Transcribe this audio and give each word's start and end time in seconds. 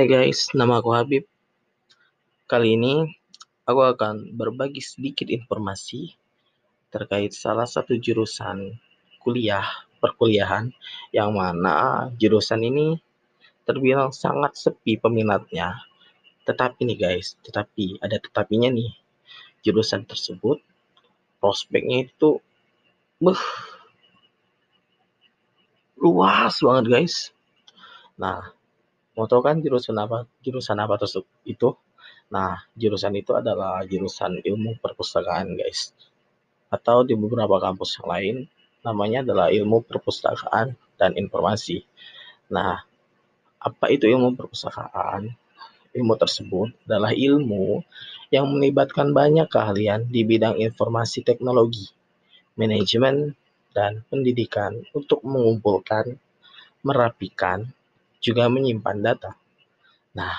Hai 0.00 0.08
guys, 0.08 0.48
nama 0.56 0.80
aku 0.80 0.96
Habib. 0.96 1.28
Kali 2.48 2.72
ini 2.72 3.04
aku 3.68 3.84
akan 3.84 4.32
berbagi 4.32 4.80
sedikit 4.80 5.28
informasi 5.28 6.16
terkait 6.88 7.36
salah 7.36 7.68
satu 7.68 8.00
jurusan 8.00 8.80
kuliah 9.20 9.68
perkuliahan 10.00 10.72
yang 11.12 11.36
mana 11.36 12.08
jurusan 12.16 12.64
ini 12.64 12.96
terbilang 13.68 14.08
sangat 14.08 14.56
sepi 14.56 14.96
peminatnya. 14.96 15.84
Tetapi 16.48 16.80
nih 16.88 16.96
guys, 16.96 17.36
tetapi 17.44 18.00
ada 18.00 18.16
tetapinya 18.16 18.72
nih. 18.72 18.96
Jurusan 19.60 20.08
tersebut 20.08 20.64
prospeknya 21.44 22.08
itu 22.08 22.40
beuh, 23.20 23.44
luas 26.00 26.56
banget 26.64 26.84
guys. 26.88 27.36
Nah, 28.16 28.56
mau 29.14 29.26
tahu 29.26 29.42
kan 29.42 29.58
jurusan 29.58 29.96
apa 29.98 30.26
jurusan 30.44 30.78
apa 30.78 30.94
tersebut 31.00 31.28
itu? 31.46 31.74
Nah, 32.30 32.62
jurusan 32.78 33.14
itu 33.18 33.34
adalah 33.34 33.82
jurusan 33.82 34.38
ilmu 34.42 34.78
perpustakaan 34.78 35.58
guys. 35.58 35.90
Atau 36.70 37.02
di 37.02 37.18
beberapa 37.18 37.58
kampus 37.58 37.98
yang 37.98 38.08
lain 38.08 38.36
namanya 38.86 39.26
adalah 39.26 39.50
ilmu 39.50 39.82
perpustakaan 39.82 40.78
dan 40.94 41.10
informasi. 41.18 41.82
Nah, 42.54 42.86
apa 43.60 43.86
itu 43.92 44.06
ilmu 44.06 44.38
perpustakaan? 44.38 45.34
Ilmu 45.90 46.14
tersebut 46.14 46.70
adalah 46.86 47.10
ilmu 47.10 47.82
yang 48.30 48.46
melibatkan 48.46 49.10
banyak 49.10 49.50
keahlian 49.50 50.06
di 50.06 50.22
bidang 50.22 50.54
informasi 50.54 51.26
teknologi, 51.26 51.90
manajemen, 52.54 53.34
dan 53.74 54.06
pendidikan 54.06 54.78
untuk 54.94 55.22
mengumpulkan, 55.26 56.14
merapikan, 56.86 57.74
juga 58.20 58.46
menyimpan 58.52 58.98
data. 59.00 59.32
Nah, 60.14 60.36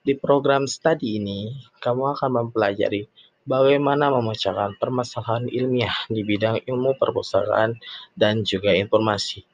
di 0.00 0.16
program 0.16 0.64
studi 0.64 1.20
ini, 1.20 1.52
kamu 1.78 2.16
akan 2.16 2.30
mempelajari 2.40 3.04
bagaimana 3.44 4.08
memecahkan 4.08 4.80
permasalahan 4.80 5.48
ilmiah 5.52 5.92
di 6.08 6.24
bidang 6.24 6.64
ilmu 6.64 6.96
perpustakaan 6.96 7.76
dan 8.16 8.40
juga 8.42 8.72
informasi. 8.72 9.44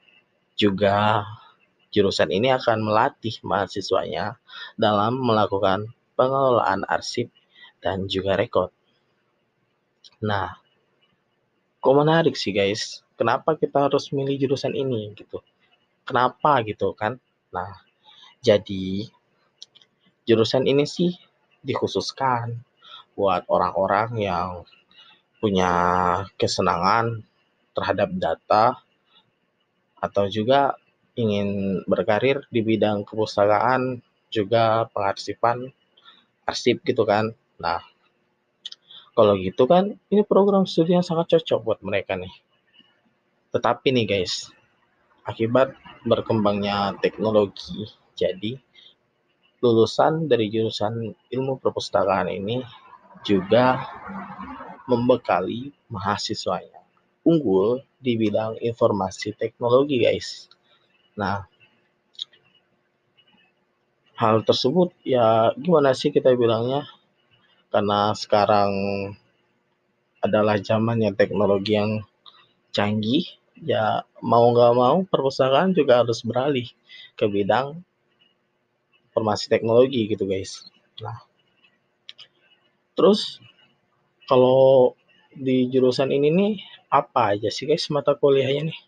Juga 0.55 1.27
jurusan 1.91 2.31
ini 2.31 2.55
akan 2.55 2.87
melatih 2.87 3.41
mahasiswanya 3.43 4.39
dalam 4.79 5.19
melakukan 5.19 5.91
pengelolaan 6.15 6.87
arsip 6.87 7.33
dan 7.83 8.07
juga 8.07 8.39
rekod. 8.39 8.71
Nah, 10.23 10.57
kok 11.83 11.97
menarik 11.97 12.39
sih 12.39 12.55
guys? 12.55 13.05
Kenapa 13.17 13.57
kita 13.57 13.89
harus 13.89 14.13
milih 14.13 14.37
jurusan 14.37 14.77
ini 14.77 15.13
gitu? 15.17 15.41
Kenapa 16.05 16.61
gitu 16.65 16.93
kan? 16.93 17.17
Nah, 17.55 17.73
jadi 18.43 19.07
jurusan 20.27 20.67
ini 20.67 20.87
sih 20.87 21.15
dikhususkan 21.63 22.59
buat 23.15 23.47
orang-orang 23.49 24.19
yang 24.19 24.49
punya 25.39 25.73
kesenangan 26.41 27.23
terhadap 27.77 28.09
data 28.17 28.81
atau 30.01 30.25
juga 30.29 30.77
ingin 31.17 31.81
berkarir 31.89 32.45
di 32.53 32.61
bidang 32.61 33.05
kepustakaan 33.09 34.05
juga 34.29 34.85
pengarsipan 34.93 35.73
arsip 36.45 36.85
gitu 36.85 37.09
kan. 37.09 37.33
Nah, 37.57 37.81
kalau 39.17 39.33
gitu 39.41 39.65
kan 39.65 39.97
ini 40.13 40.23
program 40.29 40.69
studi 40.69 40.93
yang 40.93 41.07
sangat 41.07 41.37
cocok 41.37 41.61
buat 41.65 41.81
mereka 41.81 42.21
nih. 42.21 42.33
Tetapi 43.51 43.89
nih 43.97 44.05
guys, 44.05 44.53
akibat 45.27 45.75
berkembangnya 46.07 46.95
teknologi, 47.03 47.91
jadi 48.15 48.57
lulusan 49.59 50.31
dari 50.31 50.47
jurusan 50.47 51.11
ilmu 51.35 51.59
perpustakaan 51.59 52.31
ini 52.31 52.63
juga 53.27 53.83
membekali 54.87 55.75
mahasiswanya 55.91 56.87
unggul 57.27 57.83
di 57.99 58.15
bidang 58.15 58.63
informasi 58.63 59.35
teknologi 59.35 59.99
guys. 59.99 60.47
Nah, 61.19 61.43
hal 64.15 64.47
tersebut 64.47 64.95
ya 65.03 65.51
gimana 65.59 65.91
sih 65.91 66.15
kita 66.15 66.31
bilangnya? 66.39 66.87
Karena 67.75 68.15
sekarang 68.15 68.71
adalah 70.23 70.57
zamannya 70.63 71.13
teknologi 71.19 71.75
yang 71.75 72.07
canggih, 72.71 73.27
ya 73.65 74.05
mau 74.21 74.45
nggak 74.53 74.73
mau 74.77 74.97
perpustakaan 75.09 75.73
juga 75.73 76.05
harus 76.05 76.21
beralih 76.21 76.69
ke 77.17 77.25
bidang 77.25 77.81
informasi 79.09 79.49
teknologi 79.49 80.13
gitu 80.13 80.29
guys. 80.29 80.69
Nah, 81.01 81.25
terus 82.93 83.41
kalau 84.29 84.93
di 85.33 85.69
jurusan 85.73 86.13
ini 86.13 86.29
nih 86.33 86.55
apa 86.93 87.37
aja 87.37 87.49
sih 87.49 87.65
guys 87.65 87.89
mata 87.89 88.13
kuliahnya 88.13 88.69
nih? 88.69 88.81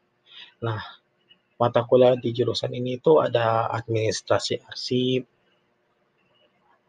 Nah, 0.64 0.80
mata 1.56 1.82
kuliah 1.88 2.14
di 2.14 2.30
jurusan 2.30 2.70
ini 2.76 3.00
itu 3.00 3.18
ada 3.18 3.66
administrasi 3.72 4.62
arsip, 4.68 5.22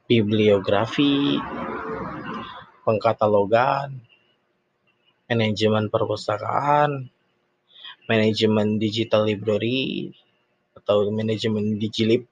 bibliografi, 0.10 1.38
pengkatalogan, 2.84 4.02
manajemen 5.30 5.94
perpustakaan, 5.94 7.14
manajemen 8.10 8.82
digital 8.82 9.30
library 9.30 10.10
atau 10.74 11.14
manajemen 11.14 11.78
digilib, 11.78 12.26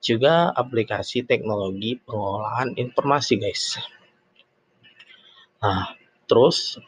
juga 0.00 0.54
aplikasi 0.54 1.26
teknologi 1.26 1.98
pengolahan 2.06 2.72
informasi 2.78 3.34
guys. 3.36 3.76
Nah, 5.60 5.92
terus 6.24 6.80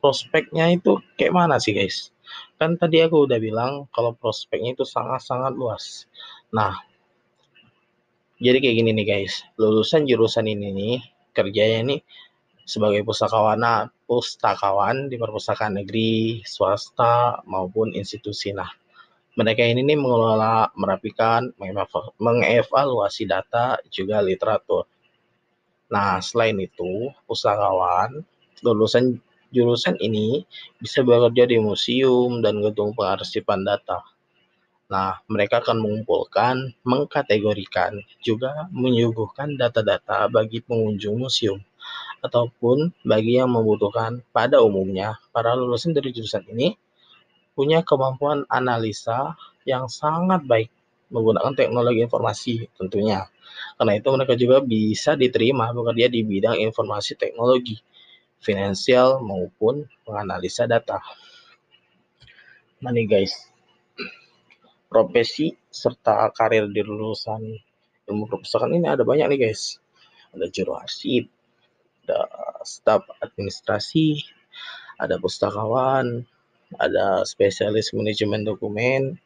prospeknya 0.00 0.72
itu 0.72 0.96
kayak 1.20 1.34
mana 1.34 1.60
sih 1.60 1.76
guys? 1.76 2.14
Kan 2.56 2.80
tadi 2.80 3.04
aku 3.04 3.28
udah 3.28 3.36
bilang 3.36 3.84
kalau 3.92 4.16
prospeknya 4.16 4.72
itu 4.72 4.86
sangat-sangat 4.88 5.52
luas. 5.52 6.08
Nah, 6.54 6.80
jadi 8.40 8.64
kayak 8.64 8.76
gini 8.80 8.90
nih 8.96 9.06
guys, 9.06 9.44
lulusan 9.60 10.08
jurusan 10.08 10.48
ini 10.48 10.72
nih 10.72 10.96
kerjanya 11.36 11.80
nih 11.84 12.00
sebagai 12.64 13.04
pustakawan 13.04 13.92
pustakawan 14.08 15.12
di 15.12 15.16
perpustakaan 15.20 15.80
negeri, 15.80 16.40
swasta 16.44 17.44
maupun 17.44 17.92
institusi. 17.92 18.56
Nah, 18.56 18.68
mereka 19.36 19.64
ini 19.64 19.84
nih 19.84 19.98
mengelola, 20.00 20.72
merapikan, 20.76 21.52
mengevaluasi 22.16 23.28
data 23.28 23.76
juga 23.92 24.24
literatur. 24.24 24.88
Nah, 25.92 26.20
selain 26.24 26.56
itu, 26.60 27.12
pustakawan 27.28 28.24
lulusan 28.64 29.20
jurusan 29.52 30.00
ini 30.00 30.42
bisa 30.80 31.04
bekerja 31.04 31.44
di 31.46 31.60
museum 31.60 32.40
dan 32.40 32.64
gedung 32.64 32.96
pengarsipan 32.96 33.62
data. 33.62 34.00
Nah, 34.88 35.20
mereka 35.28 35.60
akan 35.60 35.80
mengumpulkan, 35.84 36.76
mengkategorikan, 36.84 38.00
juga 38.24 38.68
menyuguhkan 38.72 39.56
data-data 39.56 40.28
bagi 40.32 40.64
pengunjung 40.64 41.20
museum 41.20 41.60
ataupun 42.24 42.96
bagi 43.04 43.36
yang 43.36 43.52
membutuhkan. 43.52 44.24
Pada 44.32 44.64
umumnya, 44.64 45.20
para 45.28 45.52
lulusan 45.52 45.92
dari 45.92 46.08
jurusan 46.16 46.48
ini 46.48 46.72
punya 47.52 47.84
kemampuan 47.84 48.48
analisa 48.48 49.36
yang 49.68 49.86
sangat 49.92 50.42
baik 50.48 50.72
menggunakan 51.12 51.52
teknologi 51.52 52.00
informasi 52.02 52.54
tentunya. 52.80 53.28
Karena 53.76 53.92
itu 54.00 54.08
mereka 54.10 54.34
juga 54.34 54.58
bisa 54.64 55.14
diterima 55.14 55.70
bekerja 55.70 56.08
di 56.08 56.24
bidang 56.24 56.56
informasi 56.58 57.14
teknologi 57.14 57.78
finansial 58.40 59.20
maupun 59.22 59.84
menganalisa 60.08 60.64
data. 60.66 60.98
Nih 62.84 63.08
guys, 63.08 63.48
profesi 64.92 65.56
serta 65.72 66.28
karir 66.36 66.68
di 66.68 66.84
lulusan 66.84 67.40
ilmu 68.04 68.28
perpustakaan 68.28 68.76
ini 68.76 68.92
ada 68.92 69.06
banyak 69.06 69.24
nih 69.32 69.48
guys. 69.48 69.80
Ada 70.36 70.50
juru 70.52 70.76
arsip, 70.76 71.30
ada 72.04 72.28
staf 72.68 73.08
administrasi, 73.24 74.20
ada 75.00 75.16
pustakawan, 75.16 76.28
ada 76.76 77.24
spesialis 77.24 77.96
manajemen 77.96 78.44
dokumen, 78.44 79.16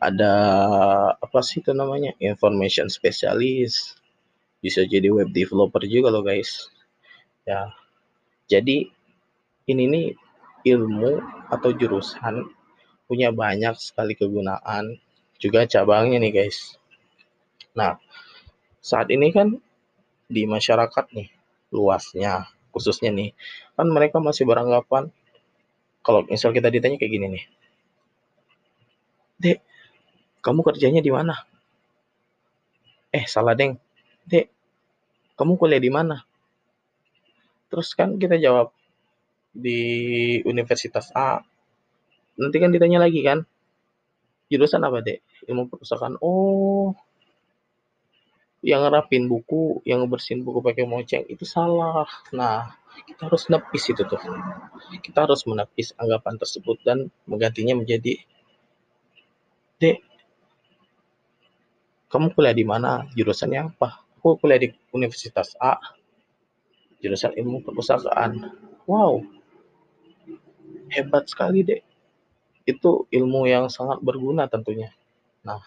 ada 0.00 0.32
apa 1.20 1.40
sih 1.44 1.60
itu 1.60 1.76
namanya 1.76 2.16
information 2.24 2.88
specialist, 2.88 4.00
bisa 4.64 4.88
jadi 4.88 5.12
web 5.12 5.28
developer 5.30 5.84
juga 5.84 6.08
loh 6.08 6.24
guys. 6.24 6.72
Ya, 7.44 7.68
jadi 8.48 8.88
ini 9.68 9.84
nih 9.84 10.06
ilmu 10.64 11.20
atau 11.52 11.70
jurusan 11.76 12.48
punya 13.04 13.28
banyak 13.28 13.76
sekali 13.76 14.16
kegunaan 14.16 14.96
juga 15.36 15.68
cabangnya 15.68 16.16
nih 16.24 16.32
guys. 16.32 16.80
Nah, 17.76 18.00
saat 18.80 19.12
ini 19.12 19.28
kan 19.28 19.60
di 20.24 20.48
masyarakat 20.48 21.12
nih 21.12 21.28
luasnya 21.74 22.46
khususnya 22.70 23.10
nih 23.10 23.34
kan 23.74 23.86
mereka 23.90 24.22
masih 24.22 24.46
beranggapan 24.46 25.10
kalau 26.04 26.20
misal 26.28 26.52
kita 26.52 26.68
ditanya 26.68 27.00
kayak 27.00 27.12
gini 27.16 27.26
nih. 27.32 27.44
Dek, 29.40 29.58
kamu 30.44 30.60
kerjanya 30.60 31.00
di 31.00 31.08
mana? 31.08 31.34
"Eh, 33.08 33.24
salah 33.24 33.56
Deng. 33.56 33.80
Dek, 34.28 34.52
kamu 35.40 35.56
kuliah 35.56 35.80
di 35.80 35.88
mana?" 35.88 36.28
Terus 37.72 37.96
kan 37.96 38.20
kita 38.20 38.36
jawab, 38.36 38.70
"Di 39.56 39.80
Universitas 40.44 41.08
A." 41.16 41.40
Nanti 42.36 42.56
kan 42.60 42.70
ditanya 42.70 43.00
lagi 43.00 43.24
kan, 43.24 43.48
"Jurusan 44.52 44.84
apa, 44.84 45.00
Dek?" 45.00 45.24
"Ilmu 45.48 45.72
perpustakaan." 45.72 46.20
"Oh, 46.20 46.92
yang 48.64 48.80
ngerapin 48.80 49.28
buku, 49.28 49.84
yang 49.84 50.00
ngebersihin 50.00 50.40
buku 50.40 50.64
pakai 50.64 50.88
moceng, 50.88 51.28
itu 51.28 51.44
salah. 51.44 52.08
Nah, 52.32 52.72
kita 53.04 53.28
harus 53.28 53.52
nepis 53.52 53.92
itu 53.92 54.02
tuh. 54.08 54.16
Kita 55.04 55.28
harus 55.28 55.44
menepis 55.44 55.92
anggapan 56.00 56.40
tersebut 56.40 56.80
dan 56.80 57.12
menggantinya 57.28 57.76
menjadi, 57.76 58.24
"Dek, 59.76 60.00
kamu 62.08 62.32
kuliah 62.32 62.56
di 62.56 62.64
mana? 62.64 63.04
Jurusannya 63.12 63.76
apa?" 63.76 64.00
"Aku 64.16 64.40
kuliah 64.40 64.56
di 64.56 64.72
Universitas 64.96 65.52
A, 65.60 65.76
jurusan 67.04 67.36
ilmu 67.36 67.68
perpustakaan." 67.68 68.48
"Wow, 68.88 69.28
hebat 70.88 71.28
sekali, 71.28 71.60
Dek." 71.60 71.84
Itu 72.64 73.04
ilmu 73.12 73.44
yang 73.44 73.68
sangat 73.68 74.00
berguna 74.00 74.48
tentunya. 74.48 74.88
Nah, 75.44 75.60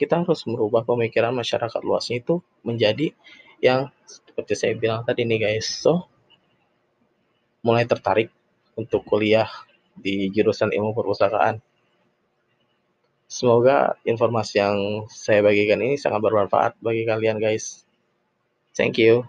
kita 0.00 0.24
harus 0.24 0.48
merubah 0.48 0.80
pemikiran 0.80 1.36
masyarakat 1.36 1.84
luasnya 1.84 2.24
itu 2.24 2.40
menjadi 2.64 3.12
yang 3.60 3.92
seperti 4.08 4.56
saya 4.56 4.72
bilang 4.72 5.04
tadi 5.04 5.28
nih 5.28 5.36
guys. 5.36 5.68
So, 5.68 6.08
mulai 7.60 7.84
tertarik 7.84 8.32
untuk 8.80 9.04
kuliah 9.04 9.52
di 9.92 10.32
jurusan 10.32 10.72
ilmu 10.72 10.96
perpustakaan. 10.96 11.60
Semoga 13.28 14.00
informasi 14.08 14.54
yang 14.56 14.76
saya 15.12 15.44
bagikan 15.44 15.84
ini 15.84 16.00
sangat 16.00 16.24
bermanfaat 16.24 16.80
bagi 16.80 17.04
kalian 17.04 17.36
guys. 17.36 17.84
Thank 18.72 18.96
you. 18.96 19.28